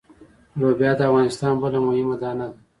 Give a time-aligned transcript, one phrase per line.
[0.59, 2.57] لوبیا د افغانستان بله مهمه دانه ده.